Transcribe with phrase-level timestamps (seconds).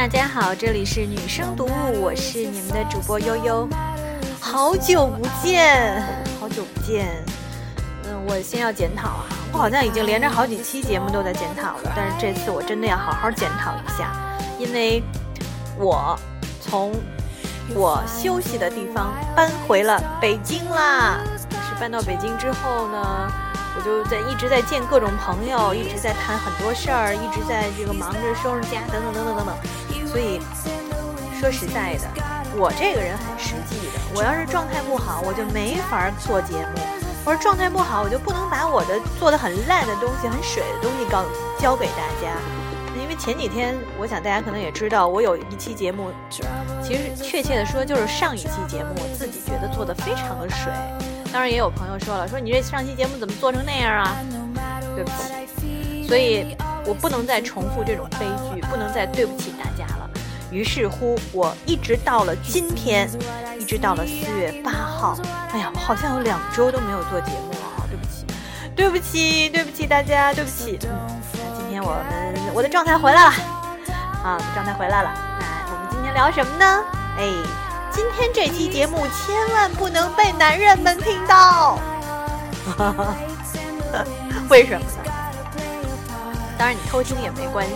[0.00, 3.68] 大家好，这里是女生读物，我是你们的主播悠悠。
[4.40, 6.02] 好久不见，
[6.40, 7.22] 好久不见。
[8.06, 14.10] 嗯，我先要检讨啊，我好像已经连着好几期节目都在检讨了，但是这次我真的要好好检讨一下，
[14.58, 15.02] 因为
[15.76, 16.18] 我
[16.62, 16.94] 从
[17.74, 21.20] 我休息的地方搬回了北京啦。
[21.50, 23.30] 是搬到北京之后呢，
[23.76, 29.54] 我就在一直在见各种朋友，一直在谈很多事儿，一直在这个忙着收拾家，等等等等等等。
[30.10, 30.40] 所以
[31.38, 32.10] 说实在的，
[32.56, 36.80] 我这个人很实际的，我要是状态不好，我就没法做节目；
[37.24, 41.24] 我说状态不好，我就不能把我的做的很烂的东西、很水的东西告
[41.58, 42.34] 教给大家。
[43.00, 46.10] 因为前几天，我想大家可能也知道，我有一期节目，
[46.82, 50.72] 其实确切的说就是上一期节目，我自己觉得做的非常的水。
[51.32, 54.16] 当然也有朋友说了，说你这上期节目怎么做成那样啊？
[54.96, 59.79] 对不起，所以我不能再重复这种悲剧，不能再对不起大家。
[60.50, 63.08] 于是乎，我一直到了今天，
[63.58, 65.16] 一直到了四月八号，
[65.52, 68.26] 哎呀，我好像有两周都没有做节目了啊，对不起，
[68.74, 70.78] 对不起，对不起大家，对不起。
[70.82, 70.90] 嗯，
[71.32, 73.30] 那今天我们我的状态回来了，
[74.24, 75.10] 啊，状态回来了。
[75.38, 76.84] 那我们今天聊什么呢？
[77.18, 77.30] 哎。
[77.92, 81.76] 今天这期节目千万不能被男人们听到，
[84.48, 85.12] 为什么呢？
[86.56, 87.74] 当然你偷听也没关系。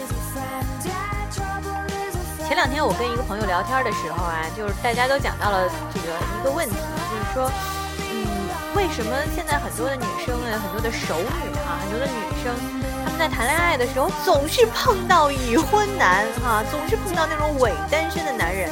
[2.47, 7.51] 前两天我跟一个朋友聊天的时候啊，就是大家都讲到了这个一个问题，就是说，
[8.12, 8.28] 嗯，
[8.77, 12.53] 为什么现在很多的女生啊，很多的熟女哈，很多的女生，
[13.03, 18.69] 她们在谈恋爱的时候总是碰到已婚男哈，总是碰到那种伪单身的男人。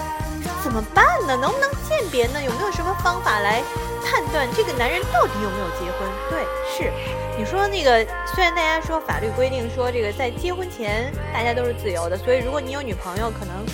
[0.63, 1.35] 怎么办呢？
[1.35, 2.45] 能不能鉴别呢？
[2.45, 3.63] 有没有什么方法来
[4.05, 6.09] 判断这个男人到底有没有结婚？
[6.31, 6.93] 对，是
[7.37, 13.65] 你说那个，虽然大家说法律规定说这个在结婚前大家都是自由的，所以如果你有女朋友可能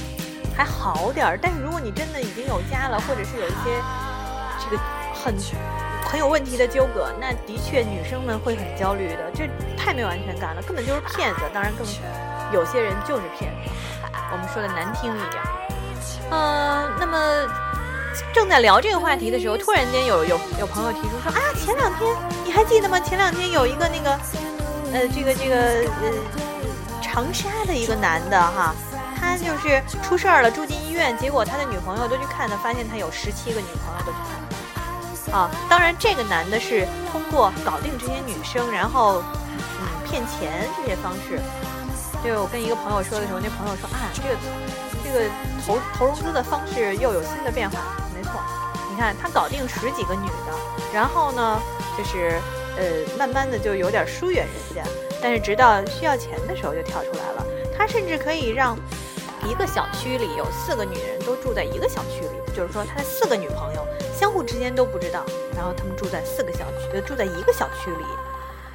[0.57, 3.83] 还好点儿，但是如果你真的已经有家了，或者是有一些
[4.59, 4.83] 这个
[5.13, 5.35] 很
[6.05, 11.41] 很有问题的纠葛，那的确女生们会很焦虑的，这太没有安全感了，根本就是骗子。
[11.53, 11.87] 当然更
[12.53, 13.71] 有些人就是骗子，
[14.33, 15.43] 我们说的难听一点。
[16.31, 17.19] 嗯，那么
[18.33, 22.99] 正在聊这个话题的时候，突然间有有有朋友提出说啊，前两天你还记得吗？
[23.01, 24.11] 前两天有一个那个，
[24.93, 25.57] 呃，这个这个
[26.01, 26.13] 呃，
[27.03, 28.75] 长沙的一个男的哈，
[29.19, 35.37] 他就是出事儿了，住进医院，结果他的女朋友都去看他，发现他有十七个女朋友都去看他。
[35.37, 39.23] 啊，当然这个男的是通过搞定这些女生，然后
[39.55, 41.41] 嗯骗钱这些方式。
[42.25, 44.29] 就，我跟一个朋友说的时候，那朋友说啊，这个。
[45.05, 45.25] 这个
[45.65, 47.79] 投投融资的方式又有新的变化，
[48.99, 50.53] 你看他搞定十几个女的，
[50.93, 51.63] 然后呢，
[51.97, 52.41] 就是
[52.77, 54.91] 呃，慢慢的就有点疏远人家，
[55.23, 57.47] 但是直到需要钱的时候就跳出来了。
[57.77, 58.77] 他甚至可以让
[59.49, 68.05] 一个小区里有四个女人都住在一个小区里，就是说他的四个女朋友相互之间都不知道，然后他们住在四个小区，住在一个小区里。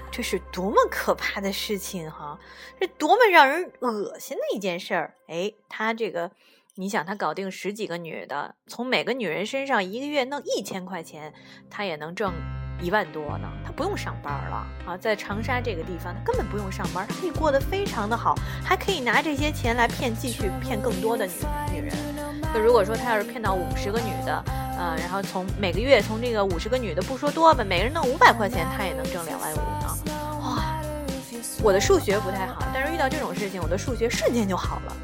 [0.10, 2.40] 这是多么可怕的事情哈！
[2.80, 5.16] 这多么让人恶心的一件事儿！
[5.28, 6.32] 哎，他这个，
[6.76, 11.32] 你想他搞定十几个女的，从每个女人身上一个月弄一千块钱，
[11.70, 12.34] 他也能挣
[12.82, 13.48] 一万多呢。
[13.64, 18.34] 他不用上班了啊，在长沙这个地方，他根本不用上班，他可以过得非常的好，
[18.66, 21.34] 还可以拿这些钱来骗，继续骗更多的女
[21.76, 21.96] 女人。
[22.52, 24.44] 就如果说他要是骗到五十个女的，
[24.76, 29.98] 呃，然后从每个月从这个五十个女的不说多吧，每个人弄五百块钱，他也能挣两万五呢。
[30.42, 30.82] 哇
[31.62, 34.98] 我的数学不太好，但是遇到这种事情，我的数学瞬间就好了。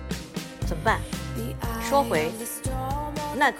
[0.65, 0.99] 怎么办？
[1.81, 2.31] 说回，
[3.35, 3.51] 那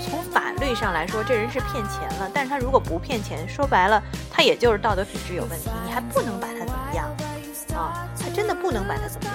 [0.00, 2.30] 从法律上来说，这人是骗钱了。
[2.32, 5.70] 但是他如果不骗钱，说白了，他也就是道德品质有问题。
[5.84, 7.06] 你还不能把他怎么样
[7.74, 8.08] 啊？
[8.18, 9.30] 他真的不能把他怎么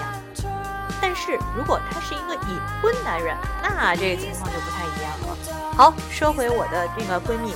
[1.00, 5.74] 但是如果他是一个已婚男人，那这个情况就不太一样了。
[5.76, 7.54] 好，说回我的这个闺蜜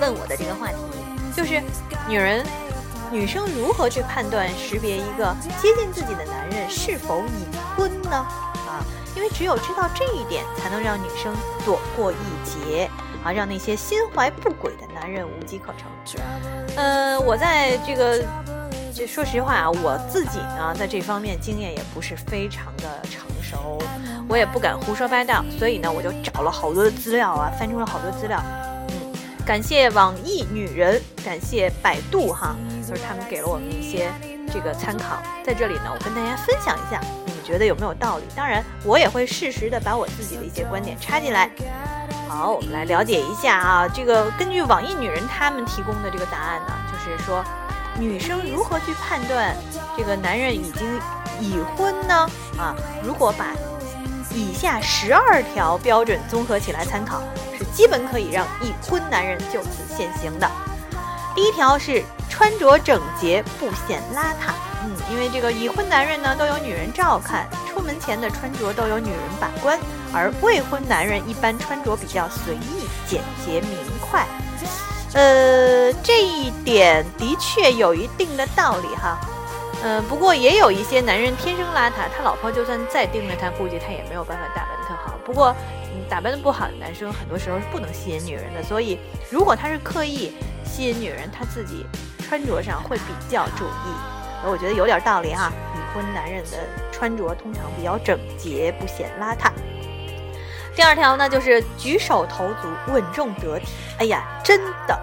[0.00, 0.76] 问我的这个话题，
[1.36, 1.62] 就是
[2.08, 2.44] 女人。
[3.10, 7.44] 女生如何去判断识别一个接近自己的男人是否已
[7.76, 8.26] 婚呢？
[9.14, 12.90] 因为只有知道这一点，才能让女生躲过一劫
[13.24, 16.20] 啊，让那些心怀不轨的男人无机可乘。
[16.76, 18.24] 呃，我在这个，
[18.94, 23.78] 这说实话啊，我自己呢，在这方面经验也不是非常的成熟，
[24.28, 28.42] 我也不敢胡说八道，所以呢，我就找了好多的资料啊，翻出了好多资料。
[28.88, 29.12] 嗯，
[29.46, 32.56] 感谢网易女人，感谢百度哈。
[32.88, 34.10] 就是他们给了我们一些
[34.52, 37.00] 这个参考，在这里呢，我跟大家分享一下，
[37.42, 38.24] 觉得有没有道理？
[38.34, 41.50] 当然，我也会适时的把我自己的一些观点插进来。
[42.28, 47.44] 好，我们来了解一下啊，这个根据网易女人他们提供的这个答案呢，就是说，
[47.98, 49.54] 女生如何去判断
[49.96, 51.00] 这个男人已经
[51.40, 52.14] 已婚呢？
[52.58, 52.74] 啊，
[53.04, 53.48] 如果把
[54.34, 57.22] 以下十二条标准综合起来参考，
[57.58, 60.50] 是基本可以让已婚男人就此现行的。
[61.34, 64.54] 第一条是穿着整洁，不显邋遢。
[64.82, 69.78] 嗯，因为这个已婚男人呢都有女人照看，出门前的穿着都有女人把关，
[70.12, 73.70] 而未婚男人一般穿着比较随意、简洁明
[74.00, 74.26] 快。
[75.14, 79.20] 呃，这一点的确有一定的道理哈。
[79.84, 85.18] 嗯，不过也有一些男人天生邋遢，他老婆就算再盯着他，估计他也没有办法打扮得特好。
[85.24, 85.54] 不过，
[86.08, 88.62] 打扮得不好的男生，很多时候是不能吸引女人的。
[88.62, 88.98] 所以，
[89.28, 90.32] 如果他是刻意
[90.64, 91.84] 吸引女人，他自己
[92.20, 94.21] 穿着上会比较注意。
[94.44, 96.58] 我觉得有点道理哈，已婚男人的
[96.90, 99.50] 穿着通常比较整洁，不显邋遢。
[100.74, 103.66] 第二条呢，就是举手投足稳重得体。
[103.98, 104.98] 哎呀，真的，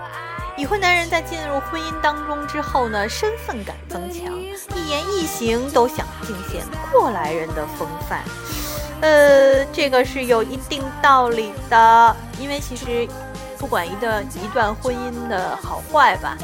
[0.58, 4.34] 已婚男人在进入婚姻当中之后呢，身份感增强，
[4.76, 8.24] 一言一行都想尽显过来人的风范。
[9.02, 13.08] 呃，这个是有一定道理的，因为其实
[13.58, 16.36] 不管一段一段婚姻的好坏吧。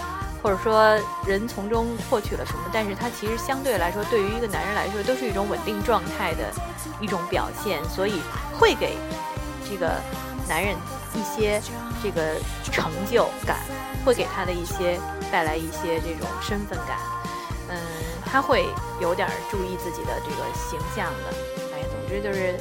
[0.46, 0.96] 或者说
[1.26, 6.54] 人从中获取了什么，但是他其实相对来说，对于一个男人来说，都是一种稳定状态的
[7.02, 8.22] 一种表现，所以
[8.54, 8.96] 会给
[9.68, 10.00] 这个
[10.48, 10.76] 男人
[11.16, 11.60] 一些
[12.04, 12.36] 这个
[12.72, 13.58] 成就感，
[14.06, 15.00] 会给他的一些
[15.32, 17.00] 带来一些这种身份感，
[17.70, 17.80] 嗯，
[18.24, 18.68] 他会
[19.02, 21.34] 有点注意自己的这个形象的。
[21.74, 22.56] 哎呀，总之就是，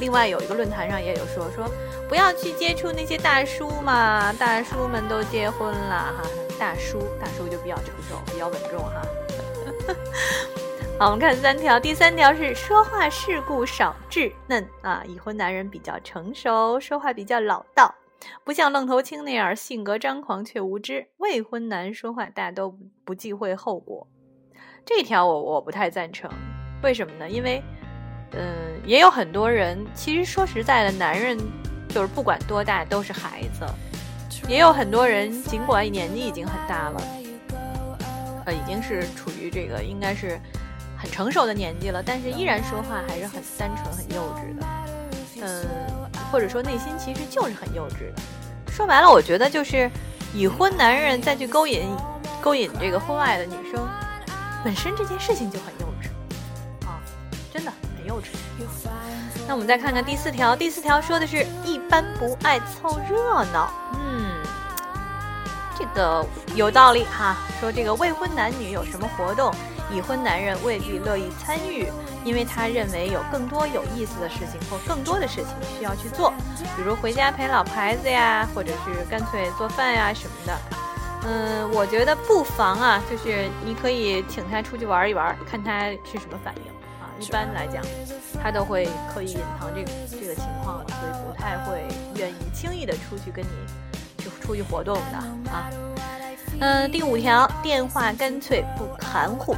[0.00, 1.70] 另外有一个论坛上也有说说，
[2.08, 6.22] 不要去接触那些大叔嘛，大叔们都结婚了哈。
[6.58, 9.02] 大叔，大叔就比较成熟，比较稳重哈。
[10.98, 15.02] 好，我们看三条，第三条是说话世故少稚嫩啊。
[15.06, 17.92] 已婚男人比较成熟，说话比较老道，
[18.44, 21.08] 不像愣头青那样性格张狂却无知。
[21.16, 24.06] 未婚男说话大都不忌讳后果，
[24.84, 26.30] 这条我我不太赞成。
[26.82, 27.28] 为什么呢？
[27.28, 27.62] 因为，
[28.36, 31.38] 嗯，也有很多人，其实说实在的，男人
[31.88, 33.64] 就是不管多大都是孩子。
[34.46, 37.02] 也有很多人，尽管年纪已经很大了，
[38.44, 40.38] 呃，已经是处于这个应该是
[40.98, 44.66] 很成熟的年纪了，但是依然说话还是很单纯、很幼稚的，
[45.40, 45.64] 嗯，
[46.30, 48.20] 或者说内心其实就是很幼稚的。
[48.70, 49.90] 说白了，我觉得就是
[50.34, 51.88] 已婚男人再去勾引、
[52.42, 53.88] 勾引这个婚外的女生，
[54.62, 55.83] 本身这件事情就很幼稚，
[59.46, 64.32] 那我们再看看第四条，第四条说的是一般不爱凑热闹，嗯。
[65.76, 66.24] 这个
[66.54, 69.52] 有道理哈，说这个未婚男女有什么活动，
[69.90, 71.88] 已婚男人未必乐意参与，
[72.24, 76.32] 因为他认为有更多有意思的事情或更多的事情需要去做，
[76.76, 80.56] 比如回家陪老婆孩子呀，或者是干脆做饭呀什么的。
[81.26, 86.72] 嗯，我觉得不妨啊，就是你可以请他出去玩一玩，看他是什么反应。
[87.20, 87.82] 一般来讲，
[88.42, 94.30] 他都会刻意隐藏这个这个情况了，所以不太会愿意轻易的出去跟你去。
[94.40, 95.70] 出去活动的啊，
[96.60, 99.56] 嗯，第五条，电话干脆不含糊。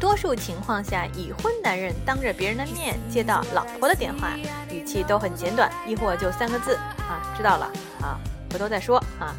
[0.00, 4.30] 多数情况下，已婚男人当着别人的面接到老婆的电话，
[4.70, 6.74] 语气都很简短，亦或就三个字
[7.06, 8.18] 啊，知道了啊，
[8.50, 9.34] 回头再说啊。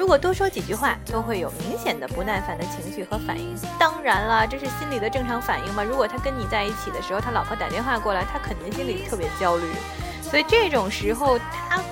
[0.00, 3.54] 如果多说几句话，都会有明显的不耐烦的情绪和反应。
[3.78, 5.84] 当然了，这是心理的正常反应嘛。
[5.84, 9.66] 如果他跟你在一起的时候，他老婆打电话过来，他肯定心里特别焦虑，
[10.22, 11.82] 所以这种时候他。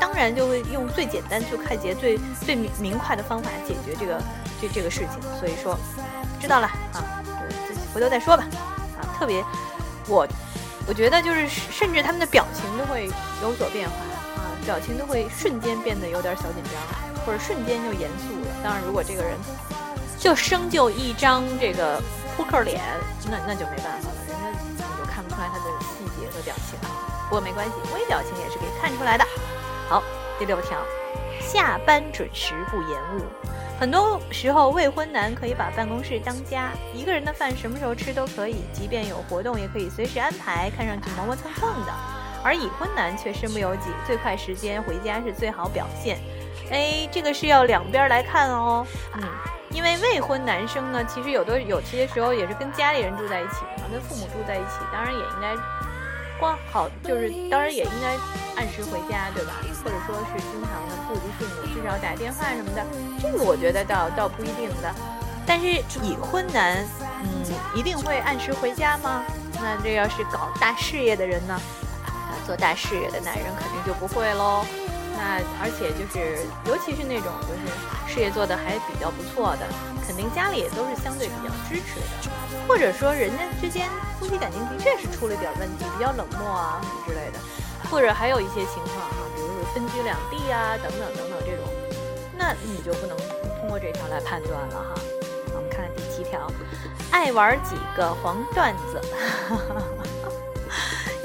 [0.00, 4.22] 当然就会用最简单、最快捷、最最明快的方法解决这个
[4.58, 5.20] 这这个事情。
[5.38, 5.78] 所以说，
[6.40, 7.22] 知道了啊，
[7.92, 8.44] 回头再说吧。
[8.98, 9.44] 啊，特别
[10.08, 10.26] 我
[10.88, 13.10] 我觉得就是甚至他们的表情都会
[13.42, 13.96] 有所变化
[14.36, 18.54] 啊，表情都会瞬间变得有点小紧张，或者瞬间就严肃了。
[18.62, 19.36] 当然，如果这个人
[20.18, 22.00] 就生就一张这个
[22.36, 22.80] 扑克脸，
[23.30, 26.88] 那那就没办法了，人家你就看不出来他的细节和表情了。
[27.28, 29.24] 不过没关系，微表情也是可以看出来的。
[29.88, 30.02] 好，
[30.38, 30.78] 第六条，
[31.40, 33.24] 下班准时不延误。
[33.78, 41.92] 很多时候，未婚男可以把办公室当家，一个人的饭什么时候吃都可以，即便有活动也可以随时安排，看上去磨磨蹭蹭的。
[42.42, 46.18] 而已婚男却身不由己，最快时间回家是最好表现。
[46.70, 48.86] 哎，这个是要两边来看哦。
[49.14, 49.22] 嗯，
[49.70, 55.54] 因为未婚男生呢，其实有的有些时候也是跟家里人住在一起的嘛，跟父母住在一起，当然也应该。
[56.40, 58.16] 光好就是，当然也应该
[58.56, 59.52] 按时回家，对吧？
[59.84, 62.82] 或者说是经常的顾及父母，至少打电话什么的，
[63.20, 64.90] 这个我觉得倒倒不一定的。
[65.46, 65.66] 但是
[66.00, 66.82] 已婚男，
[67.22, 67.28] 嗯，
[67.74, 69.22] 一定会按时回家吗？
[69.60, 71.60] 那这要是搞大事业的人呢？
[72.06, 74.64] 啊，做大事业的男人肯定就不会喽。
[75.20, 77.68] 那而且就是，尤其是那种就是
[78.08, 79.68] 事业做得还比较不错的，
[80.08, 82.32] 肯定家里也都是相对比较支持的，
[82.66, 83.84] 或者说人家之间
[84.18, 87.38] 夫妻感情的确是出了点问题，比较冷漠啊什么之类的，
[87.92, 91.68] 或者还有一些情况哈，比如说分居两地啊等等等等这种，
[92.32, 93.14] 那你就不能
[93.60, 94.96] 通过这条来判断了哈。
[95.52, 96.50] 我们看看第七条，
[97.12, 98.98] 爱玩几个黄段子。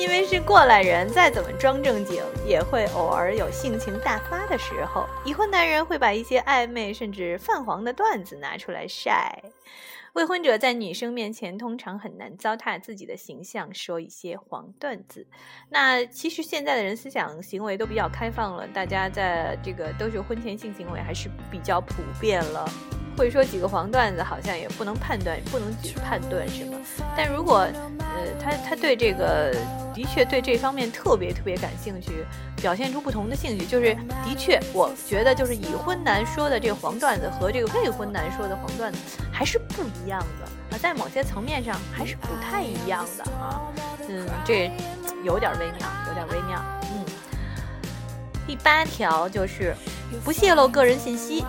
[0.06, 5.08] 因为是过来人，再怎么装正经，也会偶尔有性情大发的时候。
[5.26, 9.42] 已婚男人会把一些暧昧甚至泛黄的段子拿出来晒。
[10.14, 15.26] 未婚者在女生面前通常很难糟蹋自己的形象，说一些黄段子。
[15.70, 22.70] 那其实现在的人思想行为都比较开放了，大家在这个都是婚前性行为还是比较普遍了。
[23.16, 26.78] 会说几个黄段子，好像也不能判断，不能只判断什么。
[27.16, 27.60] 但如果，
[28.00, 29.56] 呃，他他对这个
[29.94, 32.26] 的确对这方面特别特别感兴趣，
[32.58, 33.96] 表现出不同的兴趣，就是
[34.26, 39.00] 的确，我觉得就是已婚男说的这个黄段子和这个未婚男说的黄段子
[39.32, 43.62] 还是不一样的啊，在某些层面上还是不太一样的啊。
[44.08, 44.72] 嗯，这
[45.24, 46.62] 有点微妙，有点微妙。
[46.84, 47.06] 嗯，
[48.46, 49.76] 第八条就是
[50.24, 51.44] 不泄露个人信息。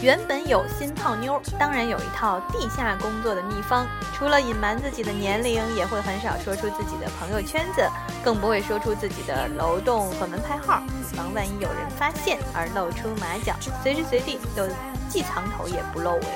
[0.00, 3.84] 原本有心泡妞，当然有一套地下工作的秘方。
[4.14, 7.82] 除了隐瞒自己的年龄，也会很少说出自己的朋友圈子，
[8.22, 13.54] 更不会说出自己的楼栋和门牌号，以防万一有人发现而露出马脚。
[13.82, 14.68] 随时随地都
[15.08, 16.26] 既藏头也不露尾。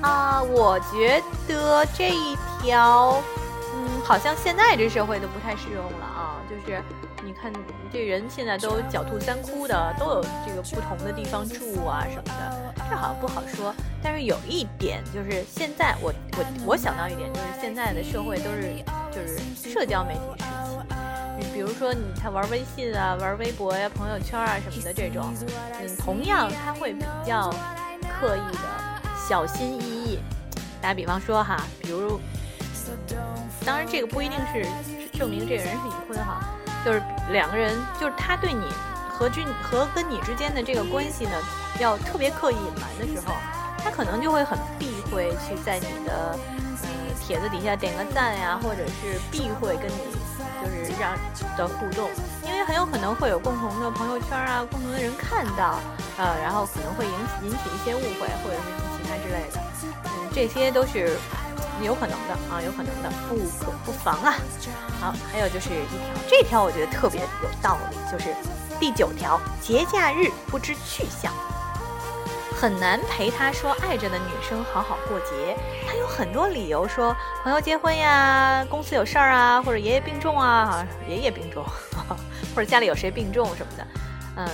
[0.00, 3.22] 啊，我觉得这一条，
[3.74, 6.82] 嗯，好像现在这社会都不太适用了啊，就是。
[7.22, 7.52] 你看，
[7.92, 13.72] 这人现在都狡兔三窟的，都有这个不同的地方住啊什么的，这好像不好说。
[14.02, 18.74] 但是有一点就是，现在我我我想到一点，就是现在的社会都是
[19.12, 20.76] 就是社交媒体时期。
[21.38, 25.32] 你比如说，你他玩微信啊、玩微博呀、朋友圈啊什么的这种，
[25.78, 27.48] 嗯，同样他会比较
[28.08, 28.58] 刻意的
[29.28, 30.18] 小心翼翼。
[30.82, 32.20] 打比方说哈，比如，
[33.64, 34.66] 当然这个不一定是
[35.16, 36.42] 证明这个人是已婚哈。
[36.84, 38.64] 就是两个人，就是他对你
[39.10, 41.32] 和君和跟你之间的这个关系呢，
[41.78, 43.34] 要特别刻意隐瞒的时候，
[43.84, 46.88] 他可能就会很避讳去在你的嗯
[47.20, 49.98] 帖子底下点个赞呀，或者是避讳跟你
[50.62, 51.12] 就是让
[51.56, 52.10] 的互动，
[52.44, 55.78] 因为很有可能会有共同的朋友圈啊，共同的人看到，
[56.18, 59.60] 呃，然后可能会引起引起一些误会，或者是什么其他之类的，
[60.04, 61.16] 嗯，这些都是。
[61.82, 64.34] 有可能的啊，有可能的，不可不防啊。
[65.00, 68.34] 好，还有就是一条，这条我觉得特别有道理，就是
[68.78, 71.32] 第九条，节假日不知去向，
[72.60, 75.56] 很难陪他说爱着的女生好好过节。
[75.88, 81.64] 他有很多理由说朋友结婚呀，公司有事儿啊，或者爷爷病重啊，爷爷病重，
[82.54, 83.86] 或者家里有谁病重什么的。
[84.36, 84.48] 嗯，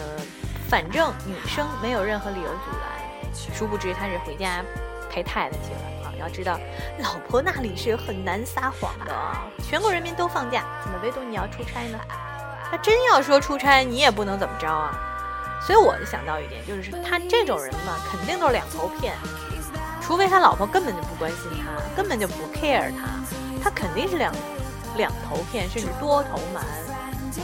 [0.70, 3.34] 反正女生没有任何理由阻拦。
[3.52, 4.64] 殊不知他是回家
[5.10, 6.14] 陪太太去了。
[6.20, 6.60] 要知道，
[7.00, 9.12] 老婆那里是很难撒谎的。
[9.68, 11.98] 全国人民都放假，怎么唯独你要出差呢？
[12.70, 14.96] 他真要说出差，你也不能怎么着啊。
[15.66, 19.14] 所以我就想到一点，就是他这种人嘛，肯定都是两头骗。
[20.00, 23.08] 除非他老婆根本就不关心他，根本就不 care 他，
[23.61, 24.32] 他肯定是两
[24.96, 26.62] 两头骗，甚至多头瞒。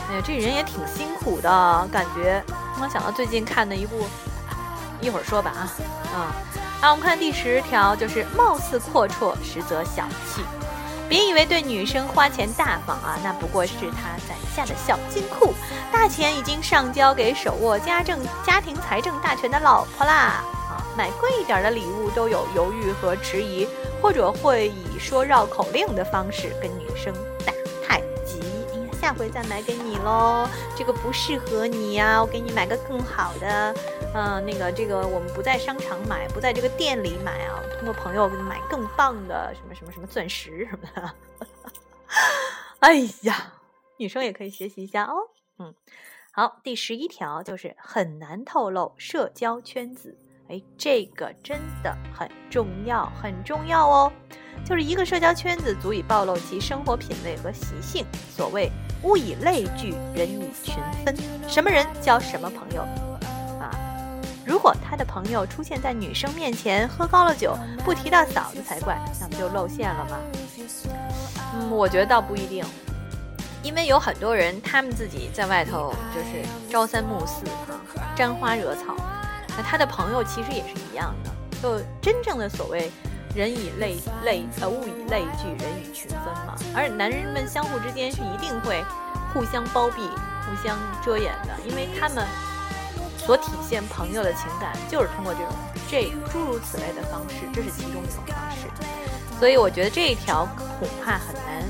[0.09, 2.41] 哎呀，这人也挺辛苦的感觉。
[2.81, 4.07] 我想到最近看的一部，
[5.01, 5.73] 一会儿说吧啊，
[6.15, 6.27] 嗯。
[6.81, 10.43] 好，我们看第十条，就是貌似阔绰，实则小气。
[11.13, 15.53] 别以为对女生花钱大方啊，那不过是他攒下的小金库，
[15.93, 20.43] 大钱已经上交给手握家政家庭财政大权的老婆啦。
[20.71, 23.69] 啊，买贵一点的礼物都有犹豫和迟疑，
[24.01, 27.13] 或者会以说绕口令的方式跟女生
[27.45, 27.53] 打
[27.87, 28.41] 太极。
[28.73, 33.75] 哎呀，下回再买给你喽，这个不适合你呀，我给你买个更好的。
[34.15, 41.15] 嗯，那个，这个我们不在商场买，不在这个店里买啊，通过朋友给你买更棒的什么什么什么钻石什么的。
[42.81, 43.55] 哎呀，
[43.97, 45.15] 女生也可以学习一下哦。
[45.59, 45.75] 嗯，
[46.31, 50.15] 好，第十一条就是很难透露社交圈子。
[50.49, 54.13] 哎，这个真的很重要，很重要哦。
[54.63, 58.05] 就是一个社交圈子足以暴露其生活品味和习性。
[58.37, 58.71] 所谓
[59.05, 61.17] 物以类聚，人以群分，
[61.49, 62.87] 什么人交什么朋友。
[64.45, 70.19] 如果他的朋友出现在女生面前喝高了酒，不提到嫂子才怪，那不就露馅了吗？
[71.55, 72.65] 嗯，我觉得倒不一定，
[73.63, 77.47] 因为有很多人他们自己在外头就是朝三暮四
[77.97, 78.97] 啊，沾花惹草，
[79.57, 81.31] 那他的朋友其实也是一样的，
[81.63, 82.91] 就真正的所谓
[83.35, 86.57] 人以类类呃物以类聚，人以群分嘛。
[86.75, 88.83] 而男人们相互之间是一定会
[89.33, 90.09] 互相包庇。
[90.45, 92.27] 互相遮掩的，因为他们
[93.25, 95.49] 所体现朋友的情感就是通过这种
[95.89, 98.67] 这诸如此类的方式，这是其中一种方式。
[99.39, 100.45] 所以我觉得这一条
[100.79, 101.63] 恐怕很难。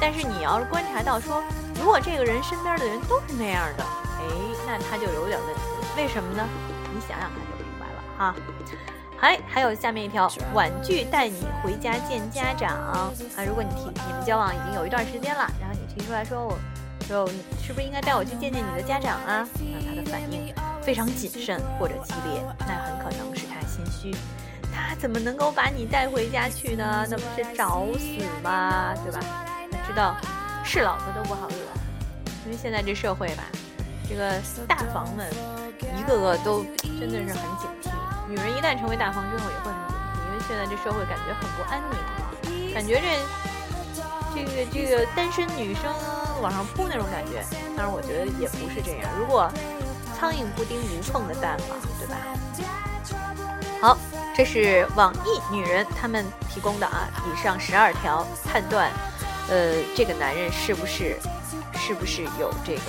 [0.00, 1.42] 但是你要是观察到说，
[1.80, 4.24] 如果这个人身边的人都是那样的，哎，
[4.66, 5.60] 那他就有点问题。
[5.96, 6.46] 为什么呢？
[6.94, 8.34] 你想想看就明白了哈。
[9.16, 13.10] 还还有下面一条，婉拒带你回家见家长啊。
[13.44, 16.56] 如果你提你们交往已经有一段时间了，然后你提出来说，我
[17.08, 19.48] 说你是不是应该带我去见见你的家长啊？
[19.72, 24.14] 那他的反应非常谨慎或者激烈，那很可能是他心虚。
[24.70, 27.06] 他怎么能够把你带回家去呢？
[27.08, 28.04] 那不是找死
[28.44, 28.92] 吗？
[29.02, 29.20] 对吧？
[29.72, 30.14] 他知道
[30.62, 31.56] 是老婆都不好惹，
[32.44, 33.44] 因为现在这社会吧，
[34.06, 34.34] 这个
[34.68, 35.32] 大房们
[35.96, 36.62] 一个个都
[37.00, 37.88] 真的是很警惕。
[38.28, 43.16] 女人一旦成为大房之后，也会很警惕，因为现在这社会感觉很不安宁啊，感觉这
[44.44, 45.94] 这个这个单身女生
[46.40, 47.44] 往上扑那种感觉。
[47.76, 49.10] 当然，我觉得也不是这样。
[49.18, 49.50] 如果
[50.16, 52.16] 苍蝇不叮无缝的蛋嘛，对吧？
[53.80, 53.96] 好，
[54.36, 58.90] 这是网易女人他们提供的啊，以上十二条判断，
[59.48, 61.16] 呃，这个男人是不是
[61.74, 62.82] 是不是有这个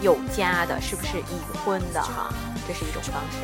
[0.00, 2.32] 有家的，是不是已婚的哈？
[2.68, 3.38] 这是一种方式。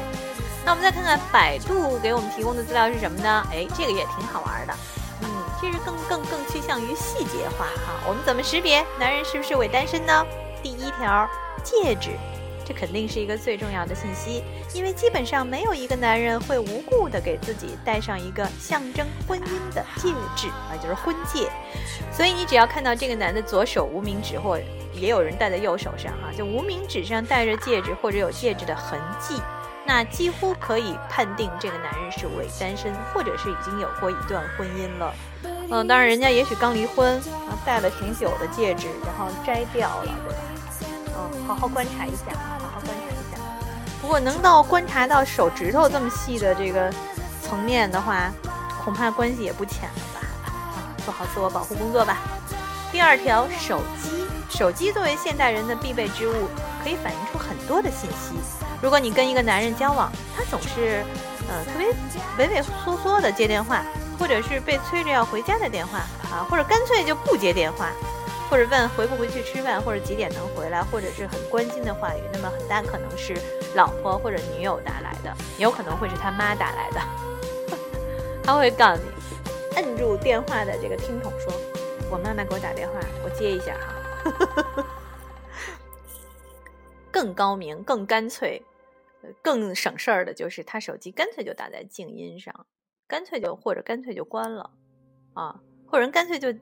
[0.64, 3.44] 那我们再看看百度给我们提供的资料是什么呢？
[3.50, 4.74] 哎，这个也挺好玩的。
[5.60, 8.00] 其实更更更趋向于细节化哈。
[8.06, 10.26] 我们怎么识别男人是不是伪单身呢？
[10.62, 11.28] 第一条，
[11.62, 12.10] 戒指，
[12.64, 14.42] 这肯定是一个最重要的信息，
[14.74, 21.50] 因为基本上没有一个男人会无故的给自己戴上一个象征婚姻的戒指啊，就是婚戒。
[22.12, 24.58] 所以你只要看到这个男的左手无名指，或
[24.92, 29.40] 也有人戴在右手上哈，就无名指上戴着戒指或者有戒指的痕迹。
[29.86, 35.14] 那几乎可以判定这个男人是伪单身，或者是已经有过一段婚姻了。
[35.70, 37.16] 嗯，当然人家也许刚离婚，
[37.48, 40.42] 啊，戴了挺久的戒指，然后摘掉了，对吧？
[41.14, 43.40] 嗯，好好观察一下，好好观察一下。
[44.02, 46.92] 不过能到观察到手指头这么细的这个
[47.40, 48.30] 层面的话，
[48.84, 50.20] 恐怕关系也不浅了吧？
[50.46, 52.18] 啊，做好自我保护工作吧。
[52.90, 56.48] 第二条，手机，手机作为现代人的必备之物，
[56.82, 58.34] 可以反映出很多的信息。
[58.82, 61.04] 如果你跟一个男人交往，他总是，
[61.48, 61.88] 呃，特别
[62.38, 63.82] 畏畏缩缩的接电话，
[64.18, 65.98] 或者是被催着要回家的电话
[66.30, 67.90] 啊，或者干脆就不接电话，
[68.50, 73.34] 或者问回不回去吃饭，或者几点能回来，或者是很关心的话语，那么很大可能是
[73.74, 77.00] 老婆或者女友打来的，也有可能会是他妈打来的。
[78.44, 81.52] 他会告诉你，摁住电话的这个听筒，说
[82.10, 84.84] ：“我妈妈给我打电话，我接一下哈。”
[87.16, 88.62] 更高明、更干脆、
[89.40, 92.66] 更省事儿的，就是他手机干脆就打在静音上，
[93.08, 94.70] 干脆就或者干脆就关了，
[95.32, 96.54] 啊，或者干脆就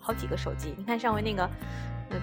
[0.00, 0.74] 好几个手机。
[0.76, 1.48] 你看上回那个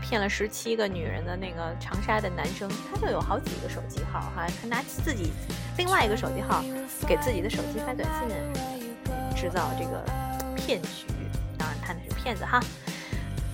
[0.01, 5.31] 骗了十七个女人的那个长沙的男生，他就有好几个手机号哈，他拿自己
[5.77, 6.61] 另外一个手机号
[7.07, 8.27] 给自己的手机发短信，
[9.33, 10.03] 制造这个
[10.57, 11.07] 骗局。
[11.57, 12.59] 当然他那是骗子哈。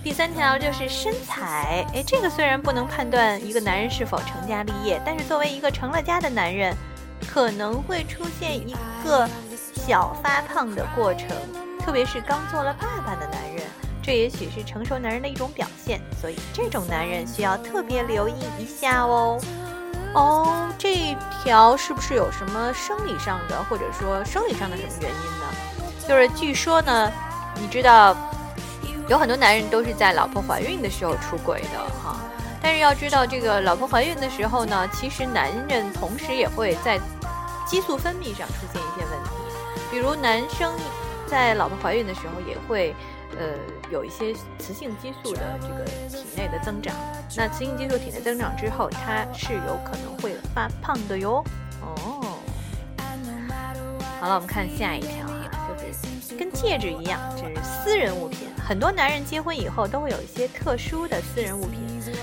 [0.02, 6.76] 第三条就是身材，哎，这个虽然不能判断一个男人是否成家立业，但是作为一个成了家的男人，
[7.32, 9.28] 可能会出现一个
[9.86, 11.28] 小发胖的过程，
[11.78, 13.64] 特别是刚做了爸爸的男人，
[14.02, 19.40] 这也许是成熟男人的一种表现，所以这种男人需要特别留意一下哦。
[20.14, 26.08] 哦，这条是不是有什么生理上的，或者说生理上的什么原因呢？
[26.08, 27.12] 就是据说呢，
[27.54, 28.16] 你知道。
[29.08, 32.16] 有很多男人都是在老婆怀孕的时候出轨的哈，
[32.62, 36.98] 但是要知道，这个老婆怀孕的时候呢，其实男人同时也会在
[37.66, 39.30] 激素分泌上出现一些问题，
[39.90, 40.72] 比如男生
[41.26, 42.94] 在老婆怀孕的时候也会
[43.38, 43.46] 呃
[43.90, 46.94] 有一些雌性激素的这个体内的增长，
[47.36, 51.44] 那雌性激素体内增长之后，他是有可能会发胖的哟。
[51.80, 52.38] 哦，
[54.20, 55.84] 好了，我们看下一条哈，就
[56.28, 58.48] 是跟戒指一样，这是私人物品。
[58.64, 61.80] 很多男人结婚以后都会有一些特殊的私人物品，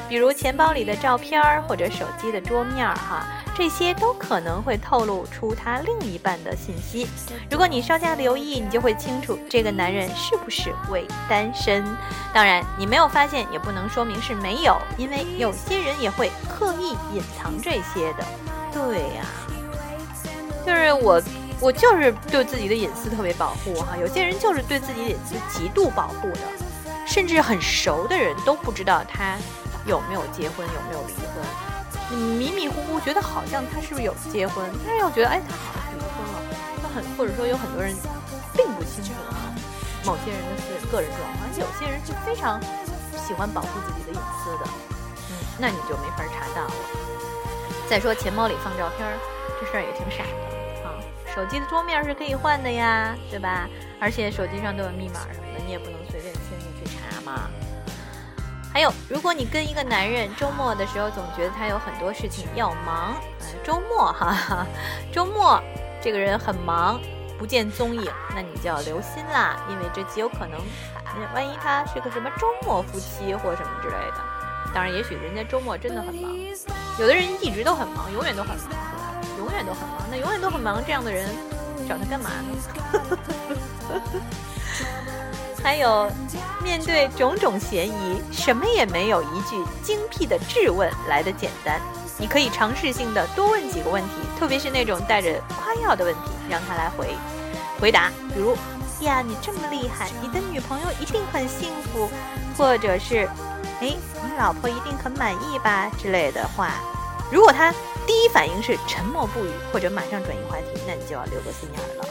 [0.07, 7.07] 比如钱包里的照片儿或者手机的桌面儿，哈，这些都可能会透露出他另一半的信息。
[7.51, 11.85] 如果你稍加留意，你就会清楚这个男人是不是伪单身。
[12.33, 18.25] 当然，你没有发现也不能说明是没有，因为有些人也会刻意隐藏这些的。
[18.73, 19.25] 对呀，
[20.65, 21.21] 就是我。
[21.61, 26.39] 我就是对自己的隐私特别保护哈，有些人就是对自己隐私极度保护的，
[27.05, 29.37] 甚至很熟的人都不知道他
[29.85, 31.43] 有没有结婚，有没有离婚，
[32.11, 36.41] 你迷迷糊糊觉得好像他是不是有结婚，但是又觉得哎他好像离婚了，
[36.81, 37.93] 就很或者说有很多人
[38.53, 39.51] 并不清楚啊
[40.05, 42.57] 某些人的私个人状况，而且有些人是非常
[43.27, 44.69] 喜欢保护自己的隐私的，
[45.29, 46.73] 嗯那你就没法查到了。
[47.89, 49.05] 再说钱包里放照片，
[49.59, 50.58] 这事儿也挺傻的。
[51.33, 53.67] 手机的桌面是可以换的呀，对吧？
[53.99, 57.49] 而且手机上都有密码什么的，你也不能随便轻易去查嘛。
[58.73, 63.15] 还有，如果你跟一个男人周末的时候总觉得他有很多事情要忙，
[63.63, 64.67] 周末哈，哈
[65.11, 65.61] 周末
[66.01, 66.99] 这个人很忙，
[67.37, 70.59] 不见踪影，那你就要留心啦，因为这极有可能，
[71.33, 74.23] 万一他是个什么周末夫妻或什么之类的。
[74.71, 76.31] 当然，也许人家周末真的很忙，
[76.99, 78.77] 有的人一直都很忙，永远都很忙，
[79.59, 81.27] 远都很忙，那永远都很忙这样的人，
[81.87, 83.99] 找他干嘛呢？
[85.61, 86.09] 还有，
[86.63, 91.81] 面对种种嫌疑，什么也没有一句精辟的质问来的简单。
[92.17, 97.09] 你可以尝试性的多问几个问题，特别是那种带着夸耀的问题，让他来回
[97.79, 98.09] 回答。
[98.33, 98.55] 比如，
[99.01, 102.09] 呀，你这么厉害，你的女朋友一定很幸福，
[102.57, 103.27] 或者是，
[103.81, 106.71] 哎，你老婆一定很满意吧之类的话。
[107.31, 107.71] 如果他
[108.07, 112.05] 第一反应是沉默不语，或者马上转移话题，那你就要留个心眼了。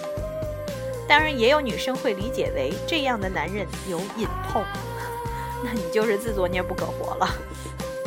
[1.09, 4.63] 当然，也有女生会理解为这样的男人有隐痛，
[5.65, 7.29] 那你就是自作孽不可活了。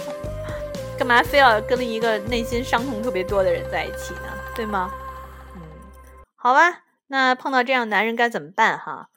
[0.98, 4.32] 干嘛非要跟一个内心伤痛特别多的人在一起呢？
[4.56, 4.92] 对吗？
[5.56, 5.62] 嗯，
[6.36, 9.10] 好吧，那碰到这样男人该怎么办哈？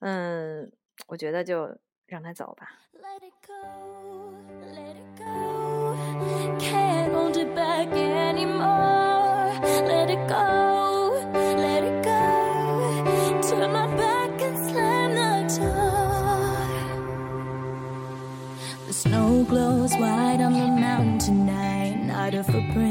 [0.00, 0.72] 嗯，
[1.08, 2.70] 我觉得就让他走吧。
[2.94, 5.94] let it go，let it go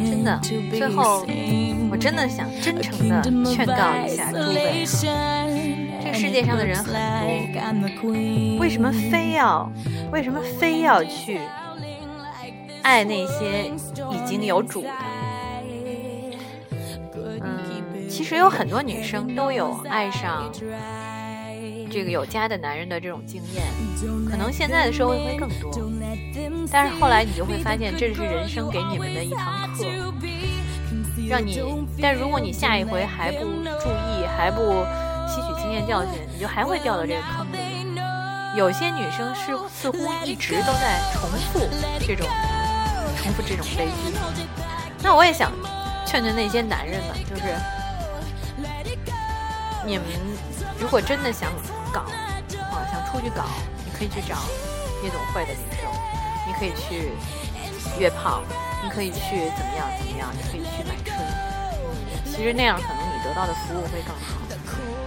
[0.03, 0.39] 真的，
[0.71, 1.25] 最后
[1.91, 3.73] 我真的想真诚的劝告
[4.05, 4.85] 一下诸位
[6.01, 8.11] 这个世界上的人很多，
[8.59, 9.71] 为什么非要
[10.11, 11.39] 为什么非要去
[12.89, 13.67] 爱那些
[14.09, 14.89] 已经有主的？
[17.39, 20.51] 嗯，其实有很多女生都有爱上。
[21.91, 23.63] 这个有家的男人的这种经验，
[24.27, 25.71] 可能现在的社会会更多，
[26.71, 29.85] 但是后来你就会发现，这是人生给你们的一堂课，
[31.27, 31.61] 让你。
[32.01, 34.83] 但如果你下一回还不注意，还不
[35.27, 37.57] 吸取经验教训，你就还会掉到这个坑里。
[38.57, 41.59] 有些女生是似乎一直都在重复
[41.99, 42.27] 这种，
[43.21, 44.17] 重复这种悲剧。
[45.03, 45.51] 那我也想
[46.05, 47.55] 劝劝那些男人们，就是
[49.85, 50.05] 你们。
[50.79, 51.51] 如果真的想
[51.91, 51.99] 搞
[52.71, 53.43] 啊，想出去搞，
[53.83, 54.37] 你可以去找
[55.03, 55.91] 夜总会的女生，
[56.47, 57.11] 你可以去
[57.99, 58.41] 约炮，
[58.81, 61.19] 你可以去怎么样怎么样，你可以去买春。
[62.23, 64.39] 其实那样可能你得到的服务会更好，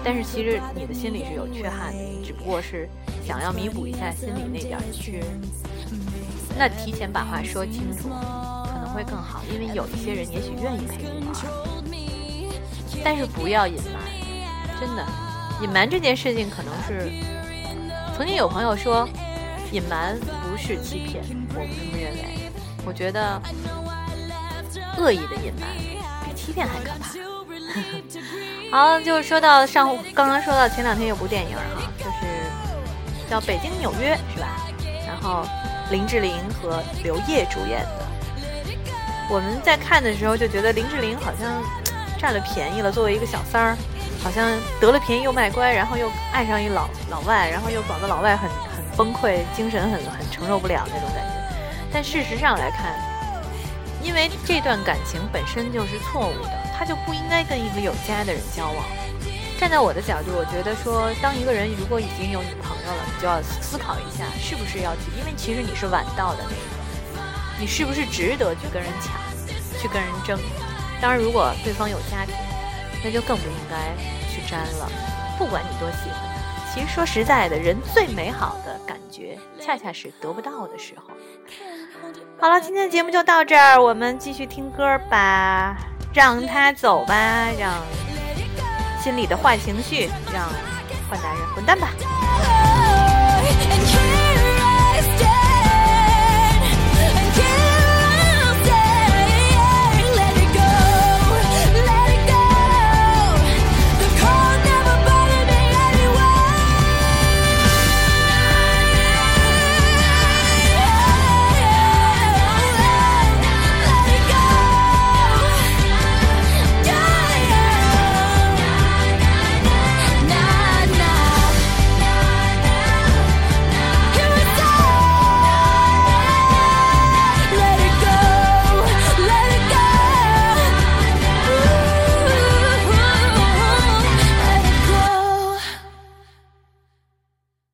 [0.04, 2.86] 但是其实你的心里是有缺憾的，只不过是
[3.26, 5.24] 想要弥补一下心里那点缺。
[6.58, 11.34] 那提前把话说清楚可能会更好，因为有一些人也许愿意陪你玩，
[13.04, 13.94] 但是不要隐瞒，
[14.80, 15.04] 真的。
[15.60, 17.10] 隐瞒这件事情可能是，
[18.16, 19.08] 曾经有朋友说，
[19.70, 21.22] 隐瞒不是欺骗，
[21.54, 22.50] 我不这么认为。
[22.84, 23.40] 我觉得
[24.98, 25.68] 恶意的隐瞒
[26.26, 27.12] 比欺骗还可怕。
[28.76, 34.66] 好，就说到上，刚刚说到前两天有部电影哈，就是叫《北京纽约》，是吧？
[35.06, 35.46] 然后
[35.90, 38.06] 林志玲和刘烨主演的。
[39.30, 41.62] 我们在看的时候就觉得林志玲好像
[42.18, 43.76] 占了便宜了，作为一个小三儿。
[44.22, 44.48] 好像
[44.80, 51.56] 得了便宜又卖乖，然后又爱上一老老外，然后又搞得老外很很崩溃，精神很很承受不了那种感觉。
[51.92, 52.94] 但事实上来看，
[54.00, 58.84] 因为这段感情本身就是错误的，他就不应该跟一个有家的人交往。
[59.62, 67.22] 站在我的角度，我觉得说，当一个人如果已经有女朋友了，你就要思考一下，是不是要去，因为其实你是晚到的那一个，
[67.60, 69.14] 你是不是值得去跟人抢，
[69.80, 70.36] 去跟人争？
[71.00, 72.34] 当然，如果对方有家庭。
[73.04, 73.76] 那就更不应该
[74.32, 74.88] 去沾了。
[75.36, 81.12] 不管你多喜欢他，其实说实在的，人最美好的感觉，恰恰是得不到的时候。
[82.40, 85.76] 好了，今天的节目就到这儿，我们继续听歌吧。
[86.12, 87.72] 让他走吧，让
[89.02, 90.48] 心里的坏情绪，让
[91.10, 91.88] 坏男人滚蛋吧。